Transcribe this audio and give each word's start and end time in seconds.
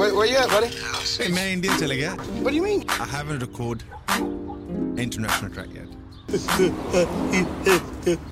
Where, 0.00 0.15
where 0.15 0.25
you 0.25 0.37
at, 0.37 0.49
buddy? 0.49 0.67
Hey, 1.17 1.27
मैं 1.33 1.51
India 1.53 1.77
चले 1.77 1.95
गया 1.97 2.11
What 2.43 2.51
do 2.51 2.55
you 2.55 2.63
mean? 2.63 2.83
I 2.89 3.05
haven't 3.13 3.39
recorded 3.39 3.83
international 4.97 5.51
track 5.51 5.67
yet. 5.75 5.89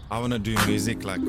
I 0.09 0.19
wanna 0.19 0.39
do 0.39 0.55
music 0.67 1.03
like 1.03 1.21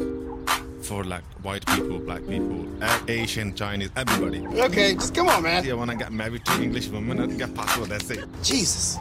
for 0.83 1.03
like 1.05 1.25
white 1.43 1.67
people, 1.67 1.99
black 1.99 2.27
people, 2.29 2.61
A- 2.81 3.01
Asian, 3.17 3.55
Chinese, 3.55 3.91
everybody. 3.97 4.41
Okay, 4.69 4.95
just 4.95 5.15
come 5.15 5.29
on, 5.29 5.43
man. 5.43 5.69
I 5.69 5.73
wanna 5.75 5.97
get 5.97 6.13
married 6.13 6.45
to 6.47 6.63
English 6.63 6.89
woman 6.89 7.21
and 7.21 7.37
get 7.39 7.55
passport. 7.55 7.89
That's 7.89 8.11
it. 8.19 8.25
Jesus. 8.43 8.99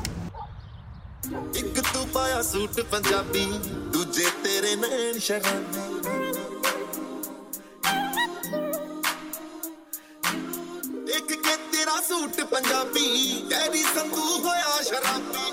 ਇੱਕ 1.59 1.79
ਤੂੰ 1.93 2.05
ਪਾਇਆ 2.13 2.41
suit 2.41 2.79
Punjabi 2.91 3.45
ਦੂਜੇ 3.93 4.29
ਤੇਰੇ 4.43 4.75
ਨੈਣ 4.75 5.17
ਸ਼ਰਾਬੀ 5.25 6.57
suit 11.98 12.40
Punjabi 12.50 13.46
ਤੇਰੀ 13.50 13.82
ਸੰਧੂ 13.82 14.22
ਹੋਇਆ 14.44 14.82
ਸ਼ਰਾਬੀ 14.82 15.50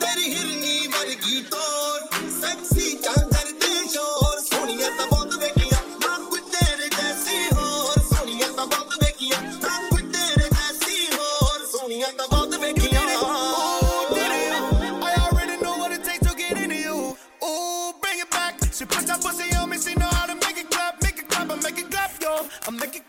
ਤੇਰੀ 0.00 0.32
ਹਿਰਨੀ 0.34 0.86
ਵਰਗੀ 0.94 1.40
ਤੋਰ 1.50 2.08
ਸੈਕਸੀ 2.40 2.90
ਚਾਂਦਰ 3.04 3.52
ਦੇ 3.60 3.86
ਸ਼ੋਰ 3.92 4.40
ਸੋਹਣੀਆਂ 4.50 4.90
ਤਾਂ 4.98 5.06
ਬਹੁਤ 5.06 5.34
ਵੇਖੀਆਂ 5.42 5.80
ਨਾ 6.06 6.18
ਕੋਈ 6.30 6.40
ਤੇਰੇ 6.52 6.88
ਜੈਸੀ 6.96 7.44
ਹੋਰ 7.54 8.00
ਸੋਹਣੀਆਂ 8.08 8.48
ਤਾਂ 8.56 8.66
ਬਹੁਤ 8.66 8.98
ਵੇਖੀਆਂ 9.04 9.40
ਨਾ 9.42 9.78
ਕੋਈ 9.90 10.02
ਤੇਰੇ 10.02 10.48
ਜੈਸੀ 10.48 11.06
ਹੋਰ 11.14 11.66
ਸੋਹਣੀਆਂ 11.72 12.12
ਤਾਂ 12.18 12.28
ਬਹੁਤ 12.28 12.54
ਵੇਖੀਆਂ 12.64 13.00
Ooh, 13.22 14.14
did 14.14 14.32
it. 14.36 14.52
I 15.04 15.14
already 15.26 15.56
know 15.62 15.76
what 15.78 15.92
it 15.92 16.04
takes 16.04 16.26
to 16.28 16.34
get 16.36 16.58
into 16.64 16.76
you. 16.80 16.96
Ooh, 17.44 17.92
bring 18.02 18.18
it 18.24 18.30
back. 18.30 18.54
She 18.72 18.84
put 18.86 19.06
that 19.06 19.22
pussy 19.22 19.48
on 19.56 19.70
me, 19.70 19.78
she 19.78 19.94
know 19.94 20.10
how 20.18 20.26
to 20.26 20.34
make 20.34 20.58
it 20.58 20.70
clap, 20.70 21.00
make 21.02 21.18
it 21.18 21.28
clap, 21.28 21.50
I 21.50 21.60
make 21.62 21.78
it 21.78 21.90
clap, 21.90 22.20
yo. 22.26 22.34
I 22.66 22.70
make 22.80 22.96
it 22.96 23.05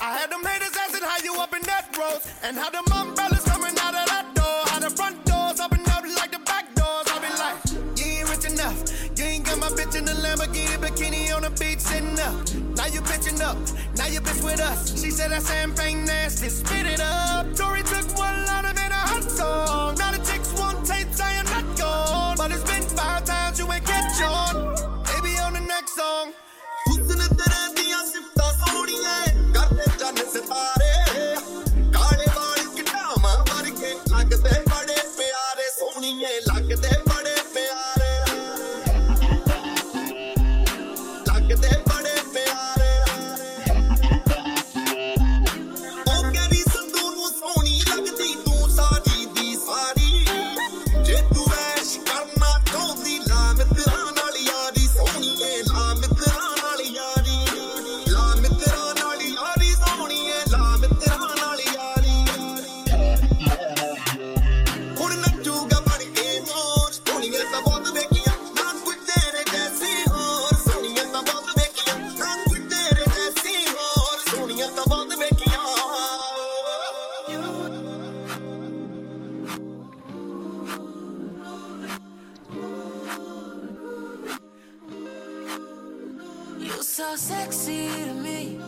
I 0.00 0.18
had 0.18 0.30
them 0.30 0.44
haters 0.44 0.76
asking 0.76 1.06
how 1.06 1.18
you 1.22 1.40
up 1.40 1.54
in 1.54 1.62
that 1.62 1.96
road, 1.96 2.20
and 2.42 2.56
how 2.56 2.70
them 2.70 2.84
umbrellas 2.92 3.44
coming 3.44 3.76
out 3.80 3.94
of 3.94 4.06
that 4.06 4.26
door, 4.34 4.58
how 4.66 4.80
the 4.80 4.90
front 4.90 5.24
doors 5.24 5.60
open 5.60 5.80
up 5.90 6.04
like 6.16 6.32
the 6.32 6.40
back 6.40 6.74
doors. 6.74 7.06
I 7.06 7.18
be 7.22 7.30
like, 7.38 7.58
you 7.98 8.18
ain't 8.18 8.30
rich 8.30 8.44
enough. 8.50 8.78
You 9.16 9.24
ain't 9.24 9.44
got 9.44 9.58
my 9.58 9.68
bitch 9.68 9.96
in 9.96 10.04
the 10.04 10.12
Lamborghini 10.12 10.76
bikini 10.82 11.34
on 11.34 11.42
the 11.42 11.50
beach 11.50 11.80
sitting 11.80 12.18
up. 12.18 12.34
Now 12.76 12.86
you 12.86 13.00
bitching 13.02 13.40
up. 13.40 13.58
Now 13.96 14.06
you 14.06 14.20
bitch 14.20 14.42
with 14.42 14.60
us. 14.60 15.00
She 15.00 15.10
said 15.10 15.30
that 15.30 15.42
champagne 15.42 16.04
nasty. 16.04 16.48
Spit 16.48 16.86
it 16.86 17.00
up. 17.00 17.54
Tory 17.54 17.82
took 17.82 18.06
one 18.16 18.44
line 18.46 18.64
of 18.64 18.72
in 18.72 18.90
a 18.90 18.94
hot 18.94 19.22
song. 19.22 19.81
So 86.82 87.16
sexy 87.16 87.88
to 87.88 88.14
me, 88.14 88.60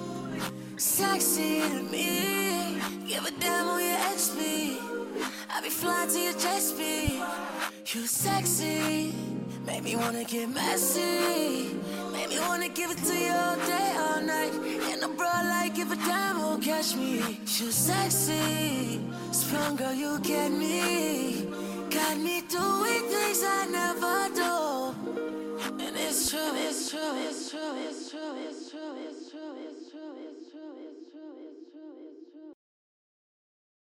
sexy 0.76 1.60
to 1.60 1.82
me. 1.82 2.78
Give 3.06 3.24
a 3.26 3.30
damn 3.32 3.66
who 3.66 3.78
your 3.78 3.98
ex 4.10 4.30
be. 4.30 4.78
I 5.50 5.60
be 5.60 5.68
flying 5.68 6.08
to 6.10 6.18
your 6.18 6.32
jet 6.32 6.60
speed. 6.60 7.22
You 7.86 8.06
sexy, 8.06 9.14
make 9.66 9.84
me 9.84 9.96
wanna 9.96 10.24
get 10.24 10.48
messy. 10.48 11.74
Make 12.12 12.28
me 12.30 12.40
wanna 12.40 12.68
give 12.68 12.90
it 12.90 12.98
to 12.98 13.14
you 13.14 13.32
all 13.32 13.56
day, 13.56 13.94
all 13.98 14.20
night. 14.22 14.73
And 15.14 15.20
a 15.20 15.30
bro 15.30 15.48
like 15.48 15.74
give 15.76 15.92
a 15.92 15.96
damn 15.96 16.36
who 16.36 16.58
catch 16.58 16.96
me. 16.96 17.18
You 17.18 17.70
sexy, 17.70 19.00
sprung 19.30 19.76
girl, 19.76 19.94
you 19.94 20.18
get 20.20 20.50
me. 20.50 21.46
Got 21.88 22.18
me 22.18 22.40
doing 22.40 23.02
things 23.12 23.42
I 23.44 23.66
never 23.70 24.34
do. 24.34 25.84
And 25.84 25.96
it's 25.96 26.30
true, 26.30 26.40
it's 26.54 26.90
true, 26.90 27.14
it's 27.28 27.50
true, 27.50 27.76
it's 27.86 28.10
true, 28.10 28.34
it's 28.48 28.70
true, 28.70 28.96
it's 29.06 29.30
true, 29.30 29.54
it's 29.62 29.90
true, 29.92 30.16
it's 30.18 30.50
true, 30.50 30.74
it's 30.82 31.12
true, 31.12 31.36
it's 31.46 31.70
true, 31.70 31.94
it's 32.10 32.32
true. 32.32 32.53